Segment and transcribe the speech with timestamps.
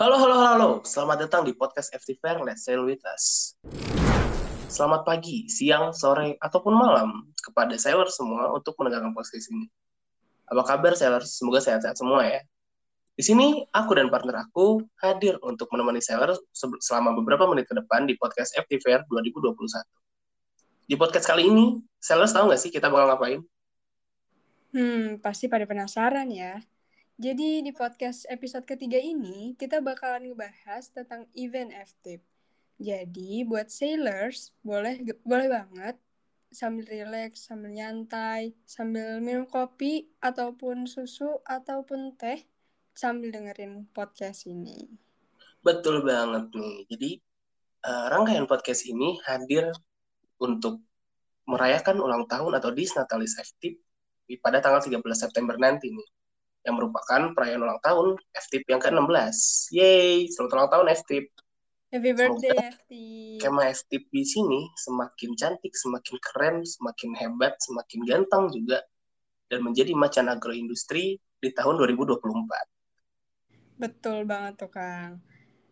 [0.00, 0.70] Halo, halo, halo.
[0.80, 3.52] Selamat datang di podcast FT Fair Let's Sail With Us.
[4.72, 9.68] Selamat pagi, siang, sore, ataupun malam kepada sailor semua untuk mendengarkan podcast ini.
[10.48, 11.20] Apa kabar sailor?
[11.28, 12.40] Semoga sehat-sehat semua ya.
[13.12, 16.32] Di sini, aku dan partner aku hadir untuk menemani sailor
[16.80, 19.52] selama beberapa menit ke depan di podcast FT Fair 2021.
[20.88, 23.44] Di podcast kali ini, sailor tahu nggak sih kita bakal ngapain?
[24.72, 26.56] Hmm, pasti pada penasaran ya.
[27.20, 32.24] Jadi di podcast episode ketiga ini, kita bakalan ngebahas tentang event FTIP.
[32.80, 36.00] Jadi buat sailors, boleh boleh banget
[36.48, 42.40] sambil relax, sambil nyantai, sambil minum kopi, ataupun susu, ataupun teh,
[42.96, 44.88] sambil dengerin podcast ini.
[45.60, 46.88] Betul banget nih.
[46.88, 47.10] Jadi
[47.84, 49.68] uh, rangkaian podcast ini hadir
[50.40, 50.80] untuk
[51.44, 53.76] merayakan ulang tahun atau Disnatalis FTIP
[54.40, 56.08] pada tanggal 13 September nanti nih
[56.64, 59.36] yang merupakan perayaan ulang tahun FTIP yang ke-16.
[59.72, 61.26] Yeay, selamat ulang tahun FTIP.
[61.90, 63.40] Happy birthday FTIP.
[63.42, 68.84] Kema FTIP di sini semakin cantik, semakin keren, semakin hebat, semakin ganteng juga
[69.50, 72.20] dan menjadi macan agroindustri di tahun 2024.
[73.80, 75.24] Betul banget tuh Kang.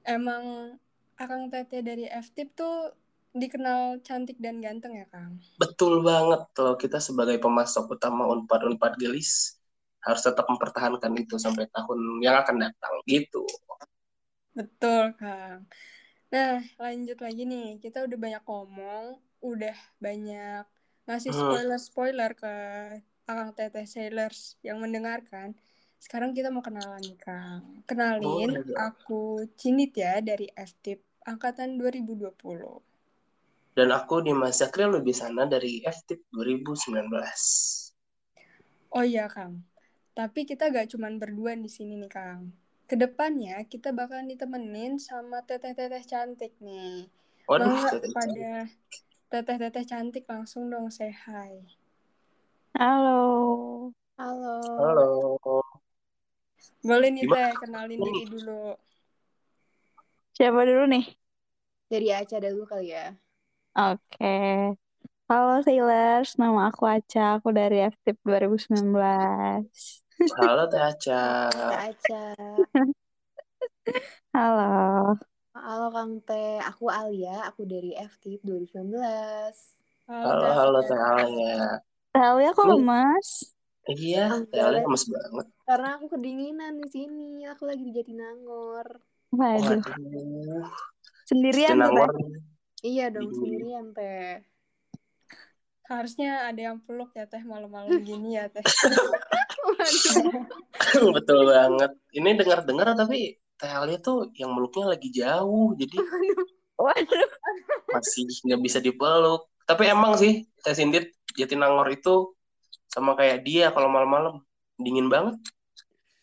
[0.03, 0.75] Emang
[1.21, 2.97] Akang Tete dari FTIP tuh
[3.37, 5.37] dikenal cantik dan ganteng ya Kang?
[5.61, 9.58] Betul banget tuh kita sebagai pemasok utama Unpad-Unpad Gelis
[10.03, 13.43] harus tetap mempertahankan itu sampai tahun yang akan datang gitu.
[14.55, 15.67] Betul, Kang.
[16.29, 17.79] Nah, lanjut lagi nih.
[17.79, 19.05] Kita udah banyak ngomong,
[19.43, 20.65] udah banyak
[21.09, 21.41] ngasih hmm.
[21.41, 22.55] spoiler-spoiler ke
[23.25, 25.57] Akang Teteh Sailors yang mendengarkan.
[25.99, 27.83] Sekarang kita mau kenalan nih, Kang.
[27.89, 29.21] Kenalin, oh, aku
[29.59, 32.35] Cinit ya dari FTIP angkatan 2020.
[33.79, 37.09] Dan aku Dimas Zakril lebih sana dari FTIP 2019.
[38.91, 39.63] Oh iya, Kang.
[40.19, 42.51] Tapi kita gak cuman berdua di sini nih, Kang.
[42.91, 47.07] Ke depannya kita bakalan ditemenin sama teteh-teteh cantik nih.
[47.47, 48.67] Waduh, Mau teteh pada
[49.31, 51.63] teteh-teteh cantik langsung dong say hi.
[52.75, 53.95] Halo.
[54.19, 54.59] Halo.
[54.83, 55.09] Halo.
[56.83, 58.75] Boleh nih Teh, kenalin diri dulu.
[60.35, 61.07] Siapa dulu nih?
[61.87, 63.15] Dari Aca dulu kali ya.
[63.79, 64.19] Oke.
[64.19, 64.75] Okay.
[65.31, 70.08] Halo Sailors, nama aku Aca, aku dari FTIP 2019.
[70.19, 71.23] Halo Teh Aca.
[71.47, 72.23] Teh Aca.
[74.35, 75.15] Halo.
[75.55, 78.99] Halo Kang Teh, aku Alia, aku dari FT 2019.
[80.11, 81.59] Halo, halo, halo Teh Alia.
[82.11, 83.29] Teh Alia kok lemas?
[83.87, 85.47] Iya, Teh Alia lemas banget.
[85.63, 88.99] Karena aku kedinginan di sini, aku lagi di Jatinangor.
[89.31, 89.79] Waduh.
[91.31, 92.11] Sendirian Jatinangor.
[92.11, 92.27] Teh?
[92.83, 94.43] Iya dong, sendirian Teh.
[95.89, 98.61] Harusnya ada yang peluk ya Teh malam-malam gini ya Teh.
[101.17, 101.91] Betul banget.
[102.13, 105.97] Ini dengar-dengar tapi Teh Alia tuh yang meluknya lagi jauh, jadi
[106.79, 107.29] Waduh.
[107.91, 109.49] masih nggak bisa dipeluk.
[109.65, 112.37] Tapi emang sih Teh Sindit Jatinangor itu
[112.89, 114.45] sama kayak dia kalau malam-malam
[114.77, 115.41] dingin banget.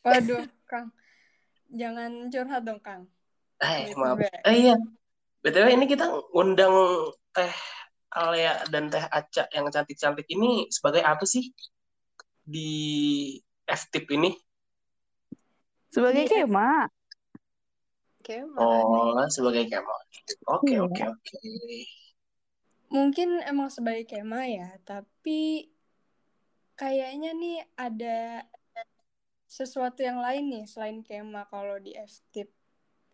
[0.05, 0.93] Waduh, Kang.
[1.73, 3.09] Jangan curhat dong, Kang.
[3.59, 4.21] Eh, maaf.
[4.21, 4.77] Eh iya.
[5.41, 6.73] BTW ini kita undang
[7.33, 7.53] Teh
[8.15, 11.51] Alia dan Teh Aca yang cantik-cantik ini sebagai apa sih?
[12.45, 12.69] di
[13.65, 14.31] FTIP ini?
[15.89, 16.85] Sebagai kema.
[18.21, 18.57] Kema.
[18.61, 19.95] Oh, sebagai kema.
[20.53, 20.85] Oke, iya.
[20.85, 21.37] oke, oke.
[22.93, 25.73] Mungkin emang sebagai kema ya, tapi
[26.77, 28.45] kayaknya nih ada
[29.49, 32.49] sesuatu yang lain nih selain kema kalau di FTIP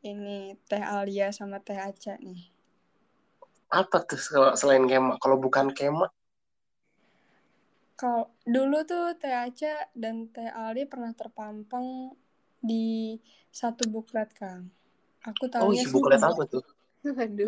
[0.01, 2.51] ini Teh Alia sama Teh Aca nih.
[3.79, 4.19] Apa tuh
[4.59, 5.13] selain kema?
[5.23, 6.07] Kalau bukan kema?
[7.99, 11.87] Kalau dulu tuh Teh Aca dan Teh Ali pernah terpampang
[12.69, 13.17] di
[13.53, 14.73] satu buklet, Kang.
[15.21, 16.63] Aku tahu Oh, isi buklet apa tuh?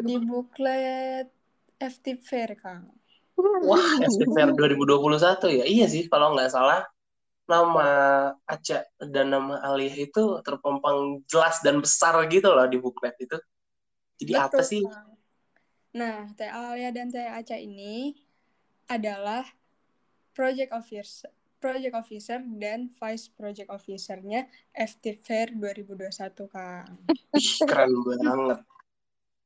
[0.07, 1.27] Di buklet
[1.81, 2.85] FT Fair, Kang.
[3.65, 5.65] Wah, FT Fair 2021 ya?
[5.65, 6.85] Iya sih, kalau nggak salah
[7.49, 7.87] nama
[8.47, 13.35] Aca dan nama Ali itu terpampang jelas dan besar gitu loh di buklet itu.
[14.21, 14.81] Jadi Betul, apa sih?
[14.85, 15.12] Kang.
[15.93, 18.17] Nah, Teh Alia dan Teh Aca ini
[18.89, 19.45] adalah
[20.33, 21.29] project officer
[21.63, 26.11] project officer dan vice project officernya FT Fair 2021
[26.51, 26.99] Kang.
[27.63, 28.59] Keren banget.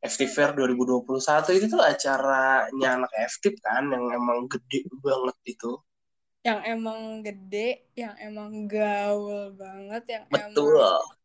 [0.01, 1.13] FT Fair 2021
[1.61, 5.77] itu tuh acaranya anak FT kan yang emang gede banget itu.
[6.41, 10.73] Yang emang gede, yang emang gaul banget, yang Betul.
[10.73, 11.16] emang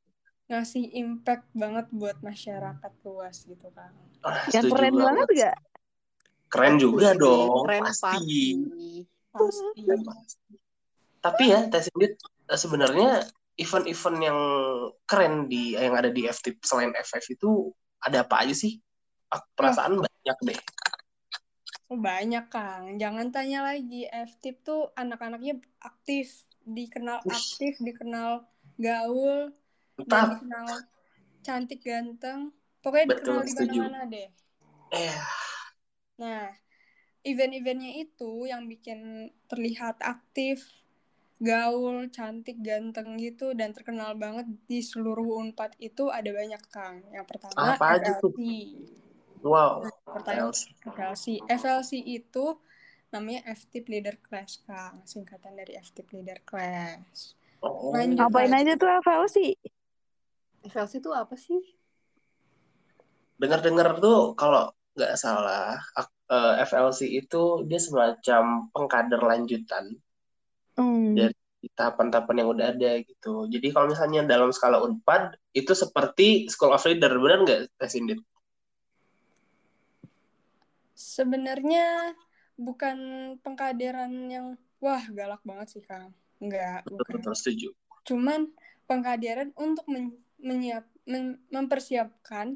[0.53, 3.89] ngasih impact banget buat masyarakat luas gitu kan.
[4.21, 5.57] Ah, yang keren banget, banget gak?
[6.53, 8.61] Keren juga dong, keren pasti.
[9.33, 10.53] pasti pasti
[11.23, 12.19] tapi ya tes Sindit
[12.51, 13.23] eh, sebenarnya
[13.55, 14.39] event-event yang
[15.07, 17.71] keren di yang ada di FTIP selain FF itu
[18.03, 18.83] ada apa aja sih?
[19.31, 20.61] Aku perasaan banyak deh.
[21.89, 22.99] Oh, banyak Kang.
[22.99, 24.05] Jangan tanya lagi.
[24.11, 27.33] FTIP tuh anak-anaknya aktif, dikenal Ush.
[27.33, 28.45] aktif, dikenal
[28.77, 29.55] gaul,
[30.07, 30.67] dan Entah, dikenal
[31.43, 32.41] cantik ganteng.
[32.83, 34.29] Pokoknya Betul, dikenal di mana-mana deh.
[34.93, 35.17] eh
[36.23, 36.51] Nah,
[37.27, 40.63] event-eventnya itu yang bikin terlihat aktif,
[41.43, 47.03] gaul, cantik, ganteng gitu, dan terkenal banget di seluruh UNPAD itu ada banyak, Kang.
[47.11, 48.31] Yang pertama, Apa aja tuh?
[48.31, 48.43] FLC.
[49.43, 49.83] wow.
[50.07, 50.63] Pertanyaan FLC.
[50.87, 51.27] FLC.
[51.51, 52.45] FLC itu
[53.11, 55.03] namanya FTIP Leader Class, Kang.
[55.03, 57.35] Singkatan dari FTIP Leader Class.
[57.63, 58.23] Oh, Lanjut.
[58.23, 59.59] Ngapain aja tuh FLC?
[60.67, 61.61] FLC itu apa sih?
[63.41, 65.75] dengar-dengar tuh kalau nggak salah
[66.31, 69.99] eh, FLC itu dia semacam pengkader lanjutan
[70.73, 71.13] Hmm.
[71.13, 71.37] Dari-
[71.79, 73.47] tahapan-tahapan yang udah ada gitu.
[73.47, 78.19] Jadi kalau misalnya dalam skala Unpad itu seperti School of Leader, benar nggak, Sindit?
[80.99, 82.19] Sebenarnya
[82.59, 82.99] bukan
[83.47, 84.47] pengkaderan yang
[84.83, 86.11] wah galak banget sih, Kang.
[86.43, 87.23] Enggak, bukan.
[87.23, 87.69] Betul, setuju.
[88.03, 88.51] Cuman
[88.91, 90.19] pengkaderan untuk men-
[90.49, 92.49] menyiap men- mempersiapkan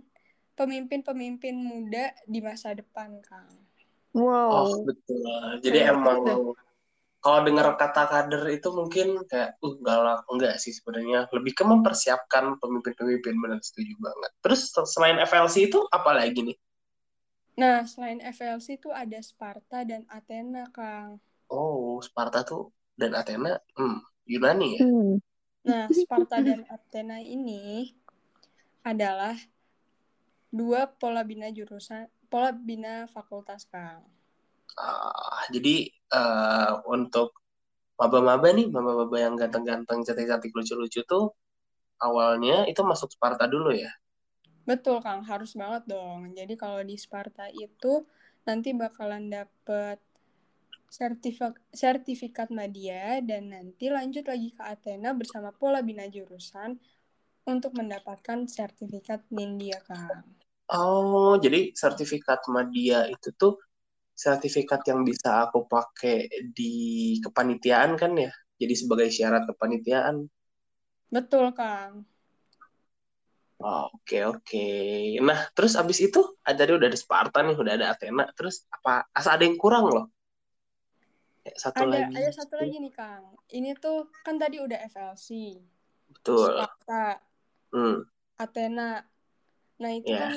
[0.58, 3.50] pemimpin-pemimpin muda di masa depan, Kang.
[4.16, 4.52] Wow.
[4.56, 5.20] Oh, betul.
[5.64, 6.18] Jadi Kayak emang
[7.24, 12.44] kalau dengar kata kader itu mungkin kayak uh galak enggak sih sebenarnya lebih ke mempersiapkan
[12.62, 14.30] pemimpin-pemimpin benar setuju banget.
[14.42, 14.60] Terus
[14.94, 16.56] selain FLC itu apa lagi nih?
[17.60, 21.10] Nah, selain FLC itu ada Sparta dan Athena, Kang.
[21.60, 22.62] Oh, Sparta tuh
[23.00, 23.96] dan Athena, hmm,
[24.32, 24.84] Yunani ya?
[24.84, 25.18] Hmm.
[25.68, 27.62] Nah, Sparta dan Athena ini
[28.86, 29.36] adalah
[30.58, 34.00] dua pola bina jurusan, pola bina fakultas, Kang.
[34.76, 35.74] Ah, jadi
[36.16, 37.28] eh, untuk
[38.00, 41.24] maba-maba nih, maba-maba yang ganteng-ganteng, cantik-cantik, lucu-lucu tuh
[42.06, 43.90] awalnya itu masuk Sparta dulu ya?
[44.68, 45.20] Betul, Kang.
[45.30, 46.20] Harus banget dong.
[46.38, 47.92] Jadi kalau di Sparta itu
[48.46, 49.98] nanti bakalan dapet
[50.88, 56.78] sertifikat sertifikat media dan nanti lanjut lagi ke Athena bersama pola bina jurusan
[57.46, 60.26] untuk mendapatkan sertifikat Nindya, Kang.
[60.66, 63.54] Oh, jadi sertifikat media itu tuh
[64.18, 66.74] sertifikat yang bisa aku pakai di
[67.22, 68.34] kepanitiaan kan ya?
[68.58, 70.26] Jadi sebagai syarat kepanitiaan.
[71.06, 72.02] Betul, Kang.
[73.62, 74.66] Oh, Oke, oke.
[75.22, 78.24] Nah, terus abis itu ah, tadi udah ada Sparta nih, udah ada Athena.
[78.36, 79.06] Terus apa?
[79.14, 80.15] Asa ada yang kurang loh.
[81.54, 82.14] Satu Ada lagi.
[82.18, 83.38] ada satu lagi nih, Kang.
[83.46, 85.60] Ini tuh kan tadi udah FLC,
[86.10, 86.50] Betul.
[86.58, 87.22] Sparta,
[87.70, 88.02] Hmm,
[88.40, 89.04] Athena.
[89.78, 90.26] Nah, itu Ya.
[90.26, 90.34] kan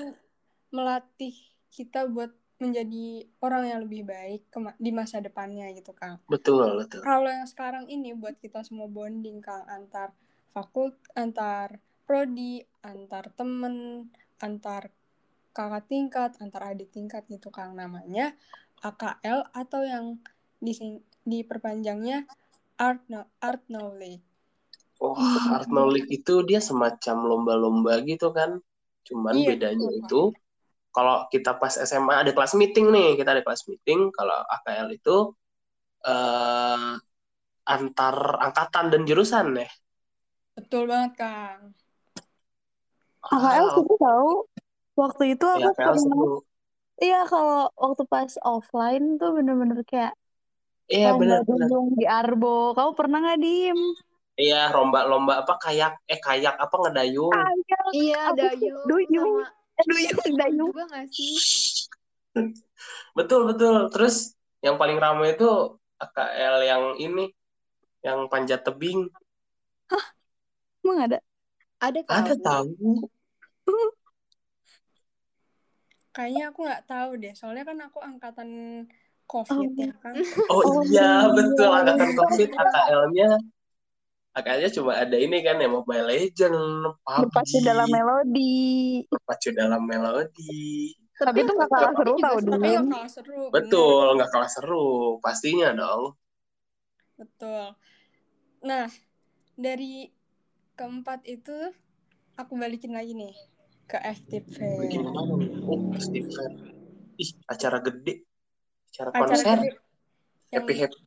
[0.69, 1.33] melatih
[1.71, 6.19] kita buat menjadi orang yang lebih baik di masa depannya gitu, Kang.
[6.27, 6.99] betul, betul.
[6.99, 10.11] Kalau yang sekarang ini buat kita semua bonding, Kang, antar
[10.51, 14.09] fakult, antar prodi, antar temen,
[14.43, 14.91] antar
[15.55, 17.79] kakak tingkat, antar adik tingkat gitu, Kang.
[17.79, 18.35] Namanya
[18.83, 20.19] AKL atau yang
[20.65, 22.17] dising- diperpanjangnya
[22.79, 24.23] Art, Kno- Art Knowledge.
[24.99, 25.15] Oh,
[25.55, 28.59] Art Knowledge itu dia semacam lomba-lomba gitu kan.
[29.07, 30.11] Cuman Iya, bedanya betul, Pak.
[30.11, 30.21] itu
[30.95, 33.99] kalau kita pas SMA ada kelas meeting nih, kita ada kelas meeting.
[34.17, 35.17] Kalau AKL itu
[36.07, 36.89] eh
[37.75, 38.15] antar
[38.45, 39.69] angkatan dan jurusan ya.
[40.55, 41.61] Betul banget, Kang.
[43.33, 44.29] AKL Ah, seru tahu.
[45.01, 46.27] Waktu itu ya, aku AKL pernah,
[47.03, 50.13] iya kalau waktu pas offline tuh bener-bener kayak
[50.93, 51.69] Iya lomba benar-benar.
[51.69, 52.47] duyung di Arbo.
[52.77, 53.79] Kamu pernah nggak diem?
[54.41, 57.31] Iya, lomba-lomba apa kayak eh kayak apa ngedayung.
[57.31, 59.33] Kayak Iya, dayung Duyung.
[59.37, 59.43] sama
[59.79, 60.71] eh, duyung, dayung.
[60.71, 61.33] juga gak sih?
[63.17, 63.75] Betul, betul.
[63.93, 64.15] Terus
[64.65, 65.45] yang paling ramai itu
[66.03, 67.23] AKL yang ini
[68.05, 69.09] yang panjat tebing.
[70.83, 71.17] Emang ada?
[71.81, 72.43] Ada Ada tahu.
[72.45, 73.09] tahu.
[76.15, 78.49] Kayaknya aku nggak tahu deh, soalnya kan aku angkatan
[79.29, 79.77] COVID Oh.
[79.77, 80.13] ya kan.
[80.49, 83.29] Oh Oh, iya, betul angkatan Covid AKL-nya
[84.31, 86.57] AKL-nya cuma ada ini kan ya Mobile Legend,
[87.01, 88.65] Berpacu PUBG, dalam melodi.
[89.05, 90.93] berpacu dalam melodi.
[91.19, 92.35] Tapi itu nggak kalah seru tau.
[92.39, 92.47] Din.
[92.49, 93.41] Tapi nggak kalah seru.
[93.51, 94.87] Betul, nggak kalah seru,
[95.19, 96.15] pastinya dong.
[97.15, 97.75] Betul.
[98.63, 98.87] Nah,
[99.53, 100.07] dari
[100.73, 101.75] keempat itu
[102.33, 103.35] aku balikin lagi nih
[103.83, 104.79] ke FTIP Fair.
[104.87, 105.51] Bikin mana nih?
[105.67, 106.51] Oh, Stephen.
[107.19, 108.23] Ih, acara gede,
[108.89, 109.75] acara Acara konser, yang
[110.49, 110.99] happy happy.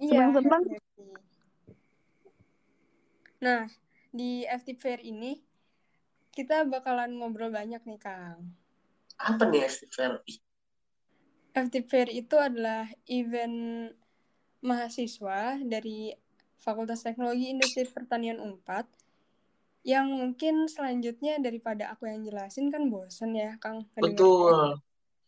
[0.00, 0.62] iya, Senang-senang.
[0.66, 1.04] happy.
[3.42, 3.62] Nah,
[4.08, 5.42] di FTIP Fair ini
[6.32, 8.56] kita bakalan ngobrol banyak nih, Kang.
[9.20, 10.12] Apa nih happy fair?
[11.52, 13.92] FTIP Fair itu adalah event
[14.62, 16.14] mahasiswa dari
[16.56, 18.86] Fakultas Teknologi Industri Pertanian Unpad.
[19.82, 23.90] Yang mungkin selanjutnya daripada aku yang jelasin kan bosen ya, Kang.
[23.98, 24.78] Betul.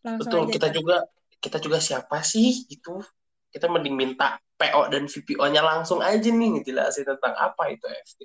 [0.07, 0.41] Langsung Betul.
[0.47, 0.77] aja Kita Kang.
[0.79, 0.97] juga
[1.45, 3.05] kita juga siapa sih gitu.
[3.53, 8.21] Kita mending minta PO dan VPO-nya langsung aja nih ngejelasin tentang apa itu FT.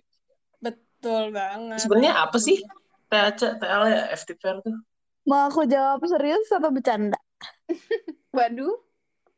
[0.63, 1.83] Betul banget.
[1.83, 2.63] Sebenarnya apa sih
[3.11, 4.79] TAC, TL ya FT Fair tuh?
[5.27, 7.19] Mau aku jawab serius atau bercanda?
[8.37, 8.79] Waduh.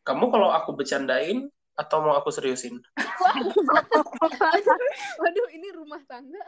[0.05, 2.77] Kamu kalau aku bercandain atau mau aku seriusin?
[5.21, 6.41] Waduh, ini rumah tangga.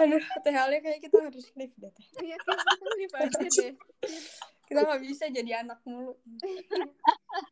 [0.00, 1.92] Aduh, THL kayak kita harus live deh.
[2.20, 3.72] Iya, kita live aja deh.
[4.72, 6.16] Kita nggak bisa jadi anak mulu.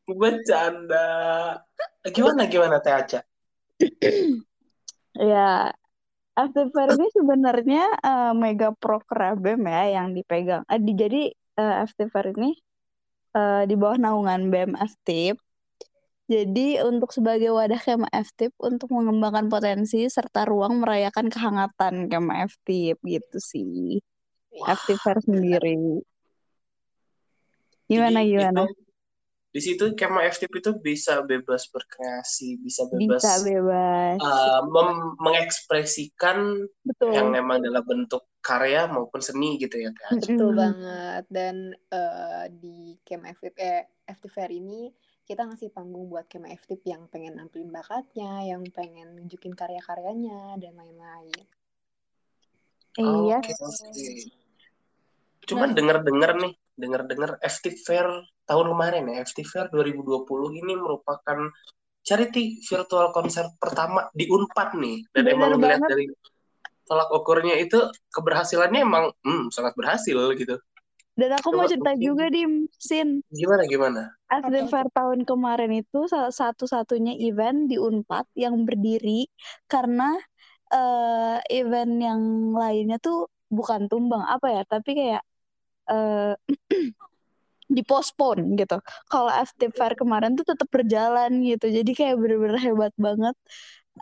[0.08, 1.08] Bercanda.
[2.08, 3.20] Gimana gimana TAC?
[5.20, 5.74] Ya,
[6.32, 10.64] Active Fair ini sebenarnya eh, mega proker BEM ya yang dipegang.
[10.64, 11.22] Eh, di, jadi
[11.60, 12.56] Active Fair ini
[13.36, 15.36] eh, di bawah naungan BEM FTIP.
[16.30, 22.96] Jadi untuk sebagai wadah Kema FTIP untuk mengembangkan potensi serta ruang merayakan kehangatan Kema FTIP
[23.04, 24.00] gitu sih.
[24.54, 26.00] FTIP Fair sendiri.
[27.90, 28.62] Gimana Jadi gimana?
[28.70, 28.78] itu-
[29.50, 34.22] di situ kema FTP itu bisa bebas berkreasi, bisa bebas Bisa bebas.
[34.22, 37.10] uh, mem- mengekspresikan Betul.
[37.10, 40.22] yang memang dalam bentuk karya maupun seni gitu ya Teh.
[40.22, 40.60] Betul Mm-mm.
[40.62, 41.24] banget.
[41.26, 44.86] Dan eh, di Camp FTIP, eh, FTIP Fair ini
[45.26, 50.78] kita ngasih panggung buat Camp FTIP yang pengen nampilin bakatnya, yang pengen nunjukin karya-karyanya, dan
[50.78, 51.42] lain-lain.
[53.02, 53.38] Iya.
[53.42, 54.06] Oke, oke.
[55.46, 58.08] Cuman denger-denger nih, denger-denger FT Fair
[58.48, 60.24] tahun kemarin ya, FT Fair 2020
[60.58, 61.38] ini merupakan
[62.00, 65.04] charity virtual konser pertama di Unpad nih.
[65.12, 65.90] Dan Bener emang dilihat banget.
[65.92, 66.04] dari
[66.88, 67.78] tolak ukurnya itu
[68.10, 70.56] keberhasilannya emang hmm, sangat berhasil gitu.
[71.14, 72.42] Dan aku mau Coba cerita mungkin- juga di
[72.80, 73.20] Sin.
[73.28, 74.02] Gimana gimana?
[74.32, 79.28] Apa Fair tahun kemarin itu salah satu-satunya event di Unpad yang berdiri
[79.68, 80.16] karena
[80.70, 82.20] eh, event yang
[82.54, 85.22] lainnya tuh bukan tumbang apa ya, tapi kayak
[85.90, 86.34] eh
[87.70, 88.82] dipospon gitu.
[89.06, 91.70] Kalau Active Fair kemarin tuh tetap berjalan gitu.
[91.70, 93.36] Jadi kayak bener-bener hebat banget.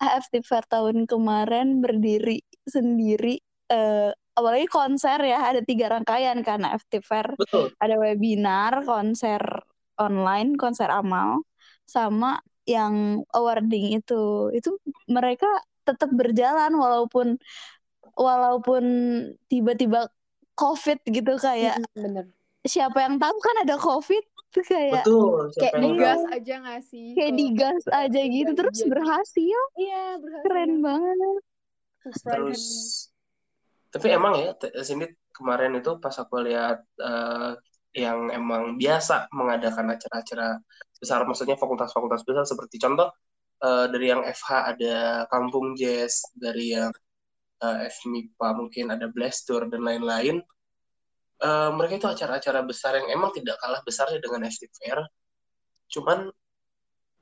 [0.01, 3.41] Active Fair tahun kemarin berdiri sendiri.
[3.69, 7.69] eh apalagi konser ya, ada tiga rangkaian kan Active Fair Betul.
[7.83, 9.43] ada webinar, konser
[10.01, 11.45] online, konser amal,
[11.85, 14.49] sama yang awarding itu.
[14.57, 14.81] Itu
[15.11, 15.49] mereka
[15.85, 17.37] tetap berjalan walaupun
[18.17, 18.85] walaupun
[19.53, 20.09] tiba-tiba
[20.59, 22.25] COVID gitu kayak Mm-mm, Bener.
[22.67, 25.53] siapa yang tahu kan ada COVID tuh kayak Betul.
[25.55, 26.35] Kayak digas tahu?
[26.35, 27.07] aja gak sih?
[27.15, 29.61] kayak digas aja gitu terus Iya, berhasil.
[29.79, 30.45] Iya, berhasil.
[30.49, 31.39] Keren banget.
[32.25, 32.63] Terus
[33.89, 34.53] tapi emang ya
[34.85, 37.53] sini kemarin itu pas aku lihat eh,
[37.97, 40.61] yang emang biasa mengadakan acara-acara
[41.01, 43.09] besar maksudnya fakultas-fakultas besar seperti contoh
[43.65, 44.97] eh, dari yang FH ada
[45.33, 46.93] Kampung Jazz dari yang
[47.63, 50.43] eh, FMIPA mungkin ada Blaster dan lain-lain
[51.39, 54.99] Eh, mereka itu acara-acara besar yang emang tidak kalah besarnya dengan FT Fair
[55.87, 56.35] cuman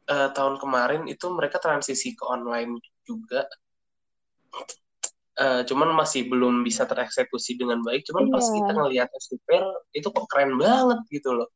[0.09, 3.45] eh, tahun kemarin itu mereka transisi ke online juga
[5.37, 8.09] Eh, cuman masih belum bisa tereksekusi dengan baik.
[8.09, 8.57] Cuman pas Iya.
[8.57, 11.53] kita ngelihat FT Fair itu kok keren banget gitu loh.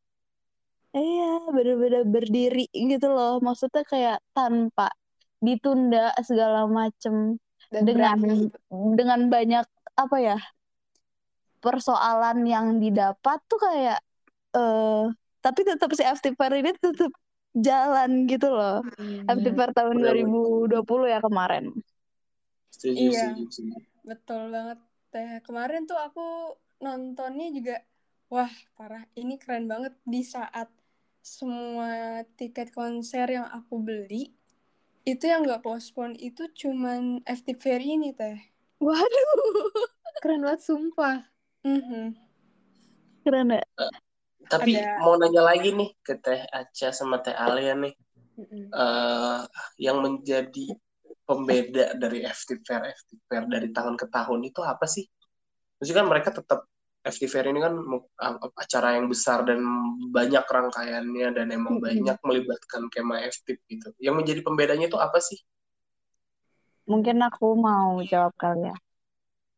[0.92, 3.40] Iya, bener-bener berdiri gitu loh.
[3.40, 4.92] Maksudnya kayak tanpa
[5.40, 8.50] ditunda segala macem Dan dengan berani.
[8.98, 10.36] dengan banyak apa ya
[11.60, 13.98] persoalan yang didapat tuh kayak
[14.56, 15.04] eh
[15.44, 17.12] tapi tetap si FT Fair ini tetap
[17.52, 18.80] jalan gitu loh.
[18.98, 19.24] Hmm.
[19.28, 20.26] FT Fair tahun Bener-bener.
[20.26, 21.64] 2020 ya kemarin.
[22.70, 23.26] Setuju, Iya.
[23.36, 23.62] setuju.
[24.08, 24.78] Betul banget
[25.12, 25.30] teh.
[25.46, 26.20] Kemarin tuh aku
[26.80, 27.74] nontonnya juga
[28.32, 29.02] wah parah.
[29.20, 30.68] Ini keren banget di saat
[31.20, 34.32] semua tiket konser yang aku beli
[35.04, 38.36] itu yang nggak postpone itu cuman FT Fair ini teh.
[38.80, 39.72] Waduh,
[40.20, 41.24] Keren banget, sumpah.
[41.64, 42.16] Mhm.
[43.20, 43.60] keren ya.
[44.48, 47.92] Tapi Ada- mau nanya lagi nih ke Teh Aca sama Teh Alia nih,
[48.40, 48.72] Mm-mm.
[48.72, 49.40] eh,
[49.76, 50.72] yang menjadi
[51.28, 55.04] pembeda dari FT Fair, FT Fair dari tahun ke tahun itu apa sih?
[55.76, 56.64] Maksudnya kan mereka tetap
[57.04, 59.60] FT Fair ini kan mu- a- acara yang besar dan
[60.16, 61.82] banyak rangkaiannya dan emang Mm-mm.
[61.86, 63.88] banyak melibatkan kema FT gitu.
[64.02, 65.38] Yang menjadi pembedanya itu apa sih?
[66.90, 68.76] Mungkin aku mau jawab kali ya.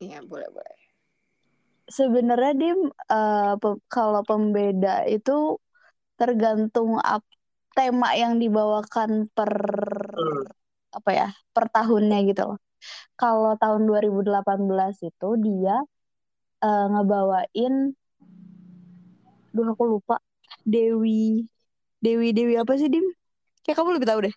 [0.04, 0.76] Iya, boleh-boleh.
[1.98, 2.78] Sebenarnya Dim,
[3.12, 5.32] eh, pe- kalau pembeda itu
[6.20, 7.30] tergantung ap-
[7.76, 9.52] tema yang dibawakan per
[10.16, 10.52] Hmm.
[10.98, 12.58] apa ya per tahunnya gitu loh.
[13.20, 15.74] Kalau tahun 2018 itu dia
[16.62, 17.74] eh, ngebawain,
[19.52, 20.16] duh aku lupa
[20.64, 21.44] Dewi
[22.00, 23.04] Dewi Dewi apa sih Dim?
[23.62, 24.34] Kayak kamu lebih tahu deh.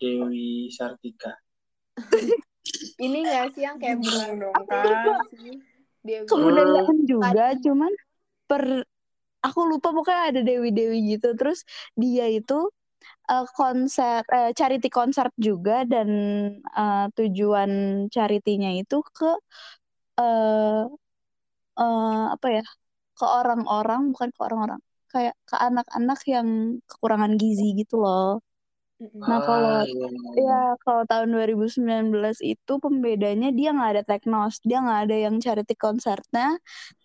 [0.00, 1.36] Dewi Sartika.
[3.04, 5.20] Ini gak sih yang kayak Bingung bener dong, Kak.
[6.06, 7.92] Dia kebudayaan juga Tadi- cuman
[8.46, 8.86] per
[9.42, 11.62] aku lupa pokoknya ada dewi-dewi gitu terus
[11.94, 12.70] dia itu
[13.30, 16.08] eh, konser eh, charity concert juga dan
[16.62, 17.70] eh, tujuan
[18.10, 19.30] charity-nya itu ke
[20.18, 20.82] eh
[21.80, 22.62] eh, apa ya
[23.18, 24.80] ke orang-orang bukan ke orang-orang
[25.12, 26.48] kayak ke anak-anak yang
[26.90, 28.42] kekurangan gizi gitu loh.
[29.28, 30.40] Nah, kalau- Ah, iya, iya.
[30.48, 35.74] Ya, kalau tahun 2019 itu pembedanya dia nggak ada teknos, dia nggak ada yang charity
[35.84, 36.46] concertnya,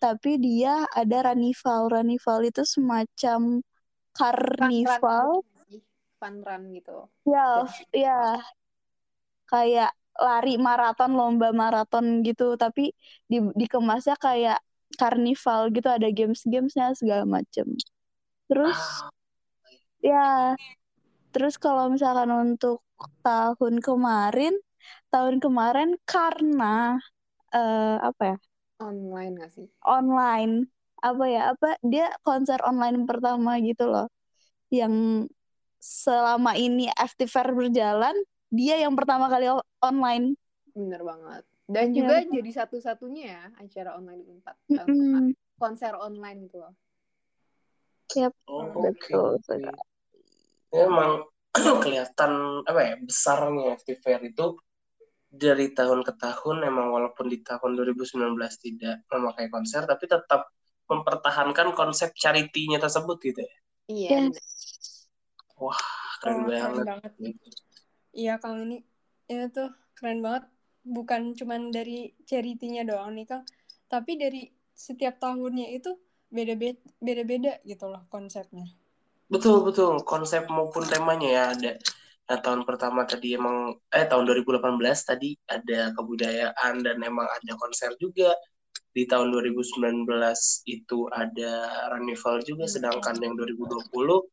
[0.03, 1.81] tapi dia ada Ranival.
[1.93, 3.39] Ranival itu semacam
[4.59, 5.77] Fun run karnival, gitu?
[6.19, 6.97] Fun run gitu.
[7.25, 8.17] ya, ya,
[9.51, 12.91] kayak lari maraton, lomba maraton gitu, tapi
[13.31, 14.59] di, dikemasnya kayak
[14.99, 17.67] karnival gitu, ada games-gamesnya segala macem.
[18.51, 19.11] Terus Ah,
[20.01, 20.57] Ya,
[21.33, 22.83] terus kalau misalkan untuk
[23.23, 24.53] tahun kemarin,
[25.13, 26.97] tahun kemarin karena
[27.53, 28.37] eh, apa ya?
[28.81, 29.67] Online gak sih?
[29.85, 30.53] online,
[31.01, 31.41] apa ya?
[31.53, 34.07] Apa dia konser online pertama gitu loh,
[34.73, 35.25] yang
[35.81, 38.15] selama ini FT Fair berjalan
[38.51, 39.47] dia yang pertama kali
[39.79, 40.35] online.
[40.75, 41.43] Bener banget.
[41.71, 44.55] Dan Iya, juga jadi satu-satunya ya acara online di Unpad.
[44.67, 45.31] tahun kemarin.
[45.31, 45.55] Mm-mm.
[45.55, 46.73] Konser online gitu loh.
[48.11, 49.43] Yap, oh, betul oke.
[49.47, 49.71] sekali.
[50.75, 51.31] Ya, emang
[51.83, 52.31] kelihatan
[52.67, 54.59] apa ya besarnya FT Fair itu
[55.31, 60.51] dari tahun ke tahun emang walaupun di tahun 2019 tidak memakai konser tapi tetap
[60.91, 63.55] mempertahankan konsep charity-nya tersebut gitu ya.
[63.87, 64.09] Iya.
[64.11, 64.19] Yes.
[64.27, 64.43] bener.
[65.55, 65.83] Keren Oh,
[66.19, 66.85] keren banget.
[68.11, 68.83] Iya, Kang ini
[69.31, 70.47] itu tuh keren banget.
[70.81, 73.43] Bukan cuman dari charity-nya doang nih, Kang,
[73.87, 75.93] tapi dari setiap tahunnya itu
[76.31, 78.65] beda-beda gitu loh konsepnya.
[79.31, 81.71] Betul betul konsep maupun temanya ya ada.
[82.27, 87.95] Nah, tahun pertama tadi emang eh tahun 2018 tadi ada kebudayaan dan emang ada konser
[87.99, 88.35] juga.
[88.91, 90.03] Di tahun 2019
[90.67, 91.51] itu ada
[91.91, 94.27] Carnival juga sedangkan yang 2020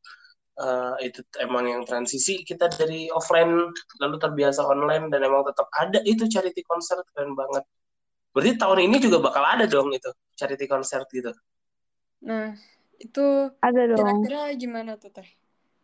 [0.64, 3.52] eh, itu emang yang transisi kita dari offline
[4.02, 7.64] lalu terbiasa online dan emang tetap ada itu charity concert keren banget.
[8.34, 11.32] Berarti tahun ini juga bakal ada dong itu charity concert gitu.
[12.28, 12.46] Nah,
[13.04, 13.20] itu
[13.62, 13.94] Ada dong.
[13.94, 15.28] kira-kira gimana tuh, Teh?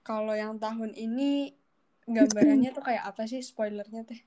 [0.06, 1.22] Kalau yang tahun ini
[2.16, 4.20] gambarannya tuh kayak apa sih spoilernya, Teh?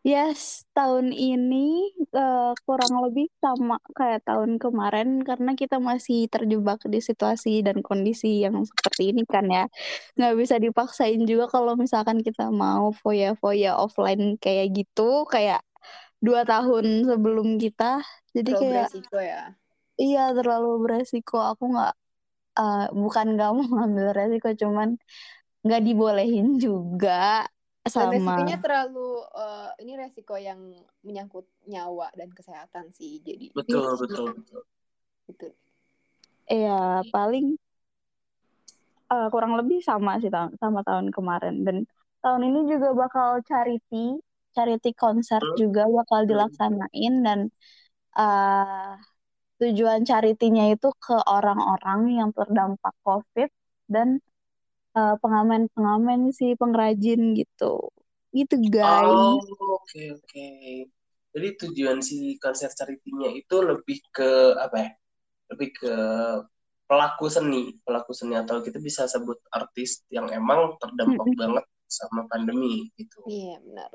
[0.00, 7.04] Yes, tahun ini eh, kurang lebih sama kayak tahun kemarin karena kita masih terjebak di
[7.04, 9.68] situasi dan kondisi yang seperti ini kan ya.
[10.16, 15.60] Nggak bisa dipaksain juga kalau misalkan kita mau foya-foya offline kayak gitu, kayak
[16.24, 18.00] dua tahun sebelum kita.
[18.36, 19.40] Jadi Terlalu kayak beresiko ya.
[20.02, 21.34] iya terlalu beresiko.
[21.50, 21.92] Aku nggak,
[22.60, 24.88] eh, bukan nggak mau ngambil resiko, cuman
[25.64, 27.10] nggak dibolehin juga
[27.84, 28.12] Dan sama.
[28.12, 30.60] resikonya terlalu eh, ini resiko yang
[31.06, 33.20] menyangkut nyawa dan kesehatan sih.
[33.24, 34.60] Jadi Betul betul betul.
[35.28, 35.48] gitu.
[36.50, 36.70] Iya,
[37.12, 37.44] paling
[39.12, 41.76] eh, kurang lebih sama sih tahun sama tahun kemarin dan
[42.22, 44.20] tahun ini juga bakal charity,
[44.54, 45.56] charity concert Hmm.
[45.62, 46.30] juga bakal Hmm.
[46.30, 47.40] dilaksanain dan
[48.18, 48.92] eh
[49.60, 53.50] tujuan charity-nya itu ke orang-orang yang terdampak COVID
[53.94, 54.08] dan
[54.96, 57.90] eh, pengamen-pengamen sih pengrajin gitu.
[58.30, 59.06] Gitu guys.
[59.06, 59.42] Oh,
[59.82, 60.46] oke oke.
[61.30, 64.90] Jadi tujuan si konser charity-nya itu lebih ke apa ya?
[65.50, 65.94] Lebih ke
[66.90, 72.90] pelaku seni, pelaku seni atau kita bisa sebut artis yang emang terdampak banget sama pandemi
[72.98, 73.22] gitu.
[73.30, 73.90] Iya benar.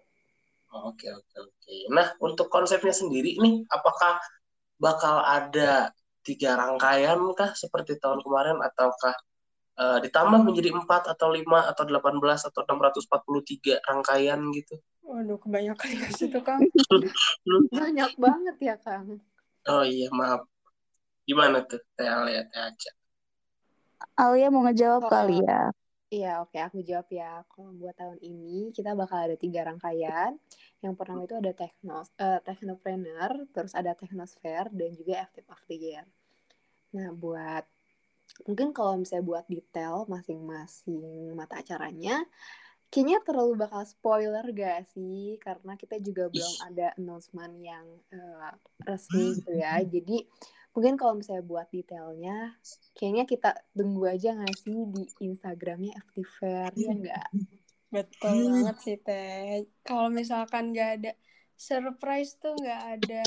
[0.88, 1.76] Oke oke oke.
[1.92, 4.20] Nah untuk konsepnya sendiri nih, apakah
[4.80, 5.92] bakal ada
[6.24, 9.16] tiga rangkaian kah seperti tahun kemarin ataukah
[9.76, 14.76] eh, ditambah menjadi empat atau lima atau delapan belas atau 643 rangkaian gitu?
[15.06, 16.60] Waduh, kebanyakan ya situ, Kang.
[17.78, 19.22] Banyak banget ya Kang.
[19.70, 20.46] Oh iya maaf.
[21.26, 22.92] Gimana tuh Teh Alia, Teh Aca?
[24.18, 25.12] Alia mau ngejawab Oh.
[25.12, 25.70] kali ya.
[26.14, 27.42] Iya, oke aku jawab ya.
[27.50, 30.38] Kalau buat tahun ini kita bakal ada tiga rangkaian.
[30.80, 35.76] Yang pertama itu ada Technos, eh, Technopreneur, terus ada Technosphere, dan juga Active of the
[35.76, 36.06] Year.
[36.94, 37.66] Nah, buat
[38.46, 42.26] mungkin kalau misalnya buat detail masing-masing mata acaranya,
[42.92, 45.40] kayaknya terlalu bakal spoiler gak sih?
[45.42, 48.52] Karena kita juga belum ada announcement yang eh,
[48.86, 49.82] resmi gitu ya.
[49.84, 50.26] Jadi
[50.76, 52.56] mungkin kalau misalnya buat detailnya,
[52.96, 57.28] kayaknya kita tunggu aja gak sih di Instagramnya FT Fair, ya nggak?
[57.92, 59.64] Betul banget sih, Teh.
[59.88, 61.12] Kalau misalkan nggak ada
[61.56, 63.24] surprise tuh nggak ada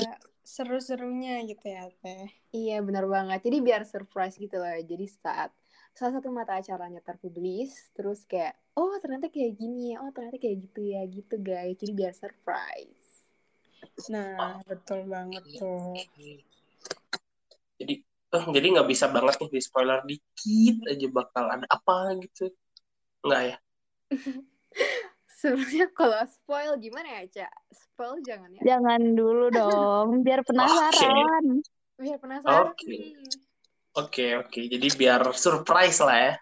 [0.55, 2.27] seru-serunya gitu ya, Teh.
[2.49, 3.39] Iya benar banget.
[3.45, 4.73] Jadi biar surprise gitu loh.
[4.81, 5.53] Jadi saat
[5.93, 10.69] salah satu mata acaranya terpublis terus kayak oh ternyata kayak gini ya oh ternyata kayak
[10.69, 13.09] gitu ya gitu guys jadi biar surprise
[14.07, 15.95] Nah, betul banget tuh.
[17.79, 22.51] Jadi eh, jadi nggak bisa banget nih di spoiler dikit aja bakal ada apa gitu.
[23.27, 23.57] Nggak ya?
[25.39, 31.63] sebenarnya kalau spoil gimana ya cak spoil jangan ya Jangan dulu dong, biar penasaran.
[31.99, 32.87] biar penasaran Oke.
[32.87, 33.15] nih
[33.97, 34.59] Oke oke.
[34.69, 36.33] Jadi biar surprise lah ya.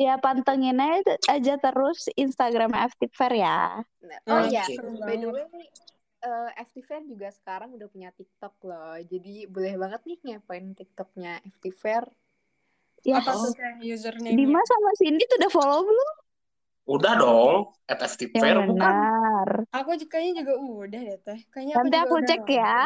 [0.00, 3.84] Ya pantengin aja, aja terus Instagram FT Fair ya.
[4.00, 5.44] Nah, oh iya Seru by the way
[6.20, 11.40] eh FT Fair juga sekarang udah punya TikTok loh jadi boleh banget nih ngepoin TikToknya
[11.56, 12.04] FT Fair
[13.00, 13.48] Ya, Apa Oh.
[13.80, 14.36] username-nya?
[14.36, 16.08] Dimas sama Cindy tuh udah follow belum?
[16.90, 17.52] Udah dong.
[17.86, 18.94] At FT Fair Yang bukan?
[18.94, 19.48] benar.
[19.70, 21.40] Aku juga kayaknya juga udah deh Teh.
[21.54, 22.76] Kayaknya Nanti aku udah cek ya.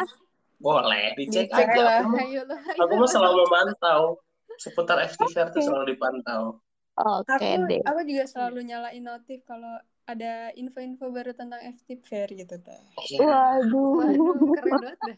[0.55, 1.81] Boleh dicek Dicek aja.
[1.83, 3.11] lah Aku ayo lah ayo Aku mah lah.
[3.11, 4.01] selalu memantau.
[4.55, 5.67] Seputar FT Fair tuh Oke.
[5.67, 6.43] selalu dipantau.
[6.95, 7.81] Oke Aku deh.
[7.83, 9.73] aku juga selalu nyalain notif kalau
[10.05, 12.81] ada info-info baru tentang FT Fair gitu Teh.
[13.09, 13.25] Iya.
[13.25, 13.99] Waduh.
[13.99, 15.17] waduh keren banget dah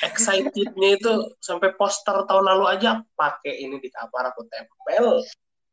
[0.00, 1.12] Excitednya itu
[1.44, 5.20] sampai poster tahun lalu aja pakai ini di kamar aku tempel.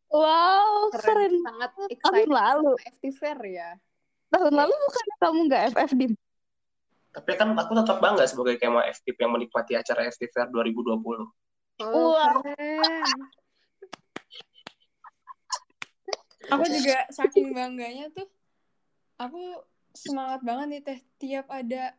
[0.08, 1.34] Wow, keren, keren.
[1.43, 2.72] sangat Tahun excited lalu.
[2.74, 3.70] sama FT Fair ya
[4.28, 6.13] Tahun lalu bukan kamu nggak FF Dim?
[7.12, 11.04] Tapi kan aku tetap bangga sebagai kema FTP yang menikmati acara FT Fair 2020.
[11.04, 11.28] oh
[11.84, 12.24] Wah.
[12.24, 13.10] keren
[16.48, 18.28] Aku juga saking bangganya tuh
[19.20, 21.91] aku semangat banget nih Teh tiap ada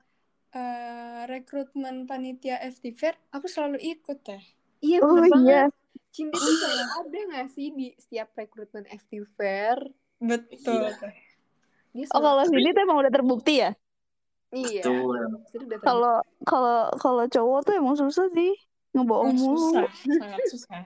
[0.55, 4.41] eh, rekrutmen panitia FT Fair, aku selalu ikut Teh.
[4.81, 5.69] iya Oh iya.
[6.13, 9.79] Cindy tuh selalu ada gak sih di setiap rekrutmen FT Fair
[10.19, 10.91] Betul Iya.
[11.95, 13.71] Dia Oh kalau Cindy tuh emang udah terbukti ya?
[14.53, 14.83] iya
[15.85, 16.15] Kalau
[16.49, 18.53] kalau kalau cowok tuh emang susah sih
[18.97, 19.57] ngebohong Oh, mulu.
[19.69, 19.85] susah,
[20.21, 20.81] sangat susah.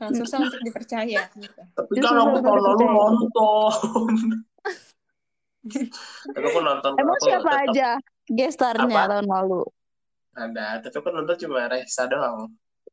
[0.00, 1.20] Sangat susah untuk dipercaya.
[1.36, 1.60] gitu.
[1.76, 2.88] Tapi kan aku tahun lalu percaya.
[2.96, 4.12] nonton.
[6.32, 7.88] tapi aku nonton Emang aku siapa tetap aja
[8.32, 9.60] gestarnya tahun lalu?
[10.34, 10.80] ada.
[10.80, 12.48] Tapi aku nonton cuma Reza doang.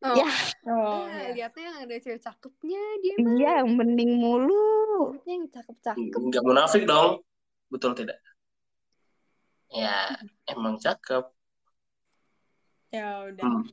[0.05, 0.29] Oh, Ya.
[0.69, 1.33] Oh, Nah, iya.
[1.33, 3.33] lihatnya yang ada cewek cakepnya dia mah.
[3.33, 5.17] Iya, yang bening mulu.
[5.17, 6.19] Lihatnya yang cakep-cakep.
[6.21, 7.25] Enggak munafik dong.
[7.73, 8.21] Betul tidak?
[9.73, 10.15] Ya,
[10.47, 11.25] emang cakep.
[12.93, 13.45] Ya udah.
[13.45, 13.65] Hmm.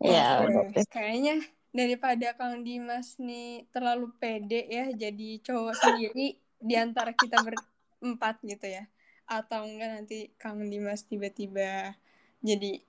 [0.00, 0.84] Ya, udah.
[0.90, 8.42] Kayaknya daripada Kang Dimas nih terlalu pede ya jadi cowok sendiri di antara kita berempat
[8.42, 8.88] gitu ya.
[9.28, 11.94] Atau enggak nanti Kang Dimas tiba-tiba
[12.42, 12.80] jadi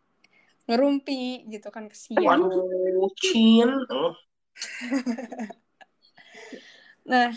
[0.72, 2.24] ngerumpi gitu kan kesian.
[2.24, 2.64] Waduh.
[3.04, 3.12] Oh,
[7.02, 7.34] Nah,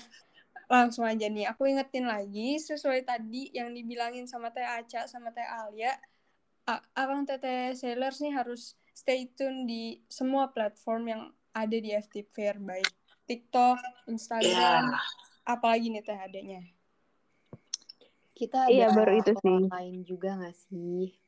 [0.70, 1.50] langsung aja nih.
[1.50, 5.98] Aku ingetin lagi sesuai tadi yang dibilangin sama Teh Aca sama Teh Alia.
[6.68, 12.22] A- Abang Teteh Sailors nih harus stay tune di semua platform yang ada di FT
[12.30, 12.60] Fair.
[12.62, 12.86] Baik
[13.24, 15.00] TikTok, Instagram, Ya,
[15.48, 16.60] apalagi nih Teh adanya.
[18.34, 19.58] Kita ada Iya, baru itu sih.
[19.70, 21.23] lain juga gak sih?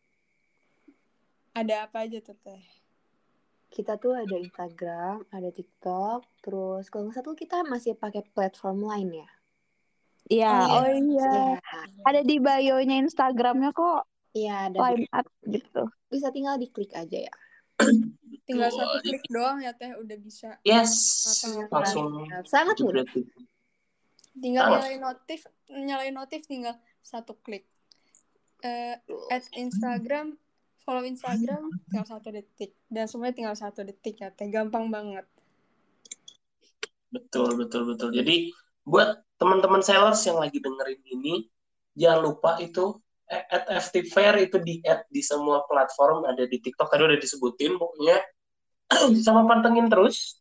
[1.57, 2.61] Ada apa aja tuh Teh?
[3.66, 8.85] Kita tuh ada Instagram, ada TikTok, terus kalau nggak salah tuh kita masih pakai platform
[8.85, 9.29] lain ya.
[10.27, 11.33] Iya, Oh, oh iya.
[11.33, 11.45] Iya,
[12.05, 14.05] Ada di bio-nya Instagramnya kok
[14.37, 15.88] iya ada line up gitu.
[16.12, 17.35] bisa tinggal diklik aja ya.
[18.47, 20.55] Tinggal satu klik doang ya Teh udah bisa.
[20.62, 20.92] yes.
[21.73, 22.14] Langsung
[22.47, 23.03] Sangat mudah.
[24.37, 24.79] Tinggal Sangat.
[24.87, 27.64] nyalain notif, nyalain notif tinggal satu klik.
[28.62, 28.97] Eh,
[29.33, 30.38] at Instagram,
[30.87, 35.27] follow Instagram tinggal satu detik dan semuanya tinggal satu detik ya teh gampang banget.
[37.11, 38.14] Betul, betul, betul.
[38.14, 38.55] Jadi
[38.87, 41.51] buat teman-teman sellers yang lagi dengerin ini,
[41.99, 46.62] jangan lupa itu eh, at FT Fair itu di add di semua platform ada di
[46.62, 48.22] TikTok tadi udah disebutin pokoknya
[49.27, 50.38] sama pantengin terus.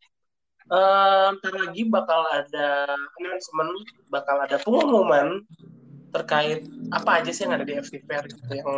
[0.66, 3.74] Eh, ntar lagi bakal ada announcement,
[4.14, 5.42] bakal ada pengumuman
[6.14, 8.70] terkait apa aja sih yang ada di FT Fair gitu yang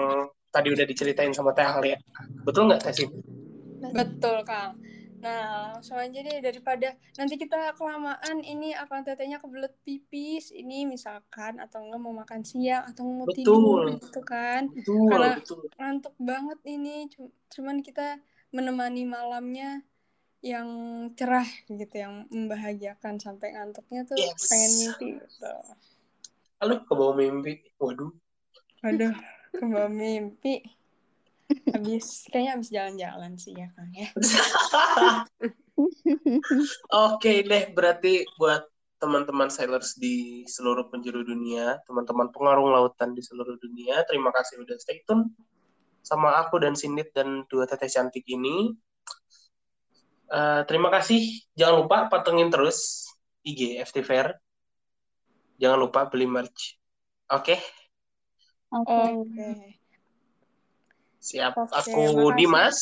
[0.58, 2.02] tadi udah diceritain sama Teh Alia.
[2.42, 3.10] Betul nggak Teh Sim?
[3.94, 4.82] Betul Kang.
[5.18, 11.58] Nah langsung aja deh daripada nanti kita kelamaan ini akan tetenya kebelet pipis ini misalkan
[11.58, 13.38] atau enggak mau makan siang atau mau Betul.
[13.38, 15.62] tidur gitu kan Betul, Karena- betul.
[15.74, 19.82] ngantuk banget ini Cum- cuman kita menemani malamnya
[20.46, 20.70] yang
[21.14, 24.38] cerah gitu yang membahagiakan sampai ngantuknya tuh Yes.
[24.46, 25.54] pengen mimpi gitu.
[26.58, 27.58] Halo, ke bawah mimpi.
[27.78, 28.14] Waduh.
[28.86, 29.14] Aduh,
[29.58, 30.62] kebawa mimpi.
[31.48, 34.10] Habis kayaknya habis jalan-jalan sih ya Kang ya.
[37.12, 38.68] Oke deh, berarti buat
[38.98, 44.74] teman-teman sailors di seluruh penjuru dunia, teman-teman pengarung lautan di seluruh dunia, terima kasih udah
[44.82, 45.30] stay tune
[46.02, 48.74] sama aku dan Sindit dan dua teteh cantik ini.
[50.28, 51.24] Eh, terima kasih.
[51.56, 53.08] Jangan lupa patengin terus
[53.48, 54.36] IG FT Fair.
[55.60, 56.76] Jangan lupa beli merch.
[57.32, 57.60] Oke,
[58.68, 58.92] Oke.
[58.92, 59.48] Oke.
[61.24, 61.56] siap.
[61.56, 62.36] Oke, Aku makasih.
[62.36, 62.78] Dimas.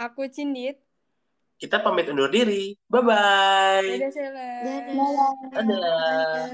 [0.00, 0.76] Aku Cindit.
[1.60, 2.72] Kita pamit undur diri.
[2.88, 4.00] Bye-bye.
[4.00, 4.60] Dadah, Sailor.
[4.64, 5.32] Dadah.
[5.52, 5.60] Dadah.
[5.60, 6.48] Dadah.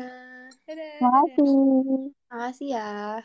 [0.67, 0.99] Dadah.
[0.99, 2.11] Makasih.
[2.27, 3.23] Makasih ya.